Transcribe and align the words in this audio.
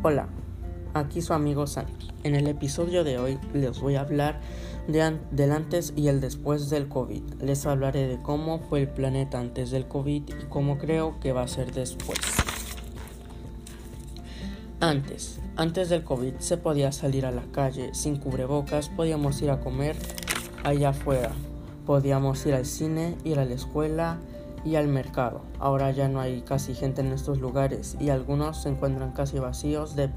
Hola, 0.00 0.28
aquí 0.94 1.20
su 1.22 1.32
amigo 1.32 1.66
Santi. 1.66 2.06
En 2.22 2.36
el 2.36 2.46
episodio 2.46 3.02
de 3.02 3.18
hoy 3.18 3.36
les 3.52 3.80
voy 3.80 3.96
a 3.96 4.02
hablar 4.02 4.38
de 4.86 5.18
del 5.32 5.50
antes 5.50 5.92
y 5.96 6.06
el 6.06 6.20
después 6.20 6.70
del 6.70 6.88
COVID. 6.88 7.42
Les 7.42 7.66
hablaré 7.66 8.06
de 8.06 8.22
cómo 8.22 8.60
fue 8.60 8.82
el 8.82 8.88
planeta 8.88 9.40
antes 9.40 9.72
del 9.72 9.88
COVID 9.88 10.22
y 10.28 10.44
cómo 10.48 10.78
creo 10.78 11.18
que 11.18 11.32
va 11.32 11.42
a 11.42 11.48
ser 11.48 11.72
después. 11.72 12.20
Antes, 14.78 15.40
antes 15.56 15.88
del 15.88 16.04
COVID 16.04 16.34
se 16.38 16.58
podía 16.58 16.92
salir 16.92 17.26
a 17.26 17.32
la 17.32 17.42
calle 17.50 17.92
sin 17.92 18.18
cubrebocas, 18.18 18.90
podíamos 18.90 19.42
ir 19.42 19.50
a 19.50 19.58
comer 19.58 19.96
allá 20.62 20.90
afuera, 20.90 21.32
podíamos 21.86 22.46
ir 22.46 22.54
al 22.54 22.66
cine, 22.66 23.16
ir 23.24 23.40
a 23.40 23.44
la 23.44 23.54
escuela, 23.54 24.18
y 24.64 24.76
al 24.76 24.88
mercado. 24.88 25.42
Ahora 25.58 25.90
ya 25.90 26.08
no 26.08 26.20
hay 26.20 26.42
casi 26.42 26.74
gente 26.74 27.00
en 27.00 27.12
estos 27.12 27.38
lugares 27.38 27.96
y 28.00 28.10
algunos 28.10 28.62
se 28.62 28.68
encuentran 28.68 29.12
casi 29.12 29.38
vacíos 29.38 29.96
de, 29.96 30.10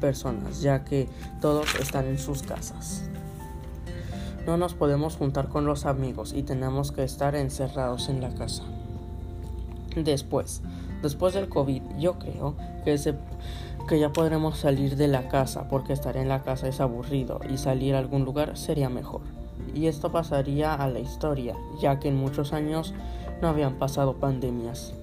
personas, 0.00 0.62
ya 0.62 0.84
que 0.84 1.08
todos 1.40 1.76
están 1.76 2.06
en 2.06 2.18
sus 2.18 2.42
casas. 2.42 3.04
No 4.44 4.56
nos 4.56 4.74
podemos 4.74 5.16
juntar 5.16 5.48
con 5.48 5.64
los 5.64 5.86
amigos 5.86 6.32
y 6.32 6.42
tenemos 6.42 6.90
que 6.90 7.04
estar 7.04 7.36
encerrados 7.36 8.08
en 8.08 8.20
la 8.20 8.30
casa. 8.30 8.64
Después, 9.94 10.62
después 11.02 11.34
del 11.34 11.48
COVID, 11.48 11.82
yo 11.98 12.18
creo 12.18 12.56
que, 12.84 12.98
que 13.88 14.00
ya 14.00 14.12
podremos 14.12 14.58
salir 14.58 14.96
de 14.96 15.06
la 15.06 15.28
casa 15.28 15.68
porque 15.68 15.92
estar 15.92 16.16
en 16.16 16.28
la 16.28 16.42
casa 16.42 16.68
es 16.68 16.80
aburrido 16.80 17.40
y 17.48 17.56
salir 17.56 17.94
a 17.94 18.00
algún 18.00 18.24
lugar 18.24 18.56
sería 18.56 18.88
mejor. 18.88 19.35
Y 19.74 19.86
esto 19.86 20.10
pasaría 20.10 20.74
a 20.74 20.88
la 20.88 21.00
historia, 21.00 21.54
ya 21.80 21.98
que 21.98 22.08
en 22.08 22.16
muchos 22.16 22.52
años 22.52 22.94
no 23.40 23.48
habían 23.48 23.74
pasado 23.74 24.14
pandemias. 24.14 24.94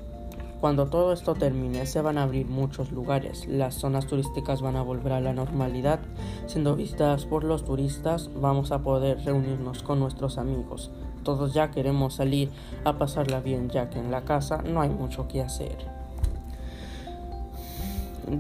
Cuando 0.64 0.88
todo 0.88 1.12
esto 1.12 1.36
termine 1.36 1.86
se 1.86 2.02
van 2.02 2.18
a 2.18 2.24
abrir 2.24 2.48
muchos 2.48 2.94
lugares, 2.94 3.48
las 3.48 3.76
zonas 3.76 4.08
turísticas 4.08 4.62
van 4.62 4.78
a 4.78 4.82
volver 4.82 5.12
a 5.12 5.20
la 5.20 5.34
normalidad, 5.34 6.00
siendo 6.48 6.78
visitadas 6.78 7.26
por 7.26 7.44
los 7.44 7.66
turistas 7.66 8.30
vamos 8.34 8.72
a 8.72 8.82
poder 8.82 9.20
reunirnos 9.26 9.84
con 9.84 10.00
nuestros 10.00 10.38
amigos. 10.38 10.90
Todos 11.24 11.54
ya 11.54 11.70
queremos 11.70 12.14
salir 12.14 12.50
a 12.86 12.98
pasarla 12.98 13.42
bien 13.42 13.70
ya 13.70 13.90
que 13.90 14.00
en 14.00 14.10
la 14.10 14.24
casa 14.24 14.62
no 14.62 14.80
hay 14.80 14.88
mucho 14.88 15.28
que 15.28 15.42
hacer. 15.42 15.78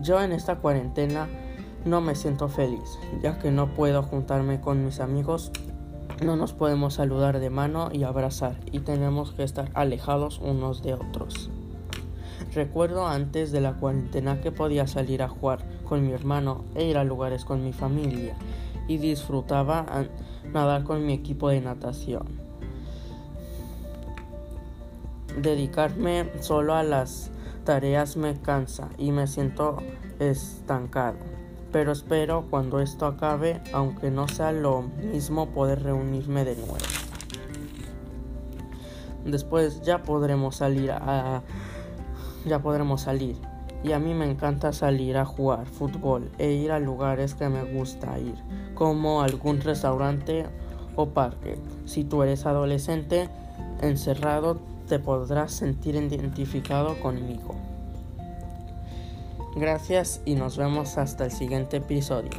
Yo 0.01 0.21
en 0.21 0.31
esta 0.31 0.55
cuarentena 0.55 1.27
no 1.83 1.99
me 1.99 2.15
siento 2.15 2.47
feliz, 2.47 2.97
ya 3.21 3.37
que 3.37 3.51
no 3.51 3.73
puedo 3.73 4.01
juntarme 4.01 4.61
con 4.61 4.85
mis 4.85 5.01
amigos 5.01 5.51
no 6.23 6.35
nos 6.35 6.53
podemos 6.53 6.95
saludar 6.95 7.39
de 7.39 7.49
mano 7.49 7.89
y 7.91 8.03
abrazar 8.03 8.59
y 8.71 8.79
tenemos 8.79 9.31
que 9.31 9.43
estar 9.43 9.69
alejados 9.73 10.39
unos 10.39 10.81
de 10.81 10.93
otros. 10.93 11.49
Recuerdo 12.53 13.07
antes 13.07 13.51
de 13.51 13.61
la 13.61 13.73
cuarentena 13.73 14.39
que 14.41 14.51
podía 14.51 14.87
salir 14.87 15.23
a 15.23 15.27
jugar 15.27 15.59
con 15.83 16.05
mi 16.05 16.13
hermano 16.13 16.65
e 16.75 16.85
ir 16.85 16.97
a 16.97 17.03
lugares 17.03 17.45
con 17.45 17.63
mi 17.63 17.73
familia 17.73 18.35
y 18.87 18.97
disfrutaba 18.97 19.85
nadar 20.51 20.83
con 20.83 21.05
mi 21.05 21.13
equipo 21.13 21.49
de 21.49 21.61
natación. 21.61 22.27
Dedicarme 25.41 26.29
solo 26.41 26.75
a 26.75 26.83
las 26.83 27.31
tareas 27.63 28.17
me 28.17 28.39
cansa 28.39 28.89
y 28.97 29.11
me 29.11 29.25
siento 29.25 29.77
estancado 30.19 31.42
pero 31.73 31.91
espero 31.91 32.45
cuando 32.49 32.79
esto 32.79 33.05
acabe, 33.05 33.59
aunque 33.73 34.09
no 34.11 34.29
sea 34.29 34.53
lo 34.53 34.83
mismo, 34.83 35.49
poder 35.49 35.83
reunirme 35.83 36.45
de 36.45 36.55
nuevo. 36.55 36.77
Después 39.25 39.81
ya 39.81 40.03
podremos 40.03 40.55
salir 40.57 40.91
a 40.91 41.41
ya 42.45 42.59
podremos 42.59 43.01
salir. 43.01 43.37
Y 43.83 43.91
a 43.91 43.99
mí 43.99 44.13
me 44.13 44.29
encanta 44.29 44.71
salir 44.71 45.17
a 45.17 45.25
jugar 45.25 45.65
fútbol 45.65 46.31
e 46.37 46.51
ir 46.51 46.71
a 46.71 46.79
lugares 46.79 47.35
que 47.35 47.49
me 47.49 47.63
gusta 47.63 48.17
ir, 48.17 48.35
como 48.75 49.21
algún 49.21 49.59
restaurante 49.59 50.45
o 50.95 51.09
parque. 51.09 51.57
Si 51.85 52.05
tú 52.05 52.23
eres 52.23 52.45
adolescente 52.45 53.29
encerrado, 53.81 54.59
te 54.87 54.99
podrás 54.99 55.51
sentir 55.51 55.95
identificado 55.95 56.97
conmigo. 57.01 57.55
Gracias 59.55 60.21
y 60.25 60.35
nos 60.35 60.57
vemos 60.57 60.97
hasta 60.97 61.25
el 61.25 61.31
siguiente 61.31 61.77
episodio. 61.77 62.31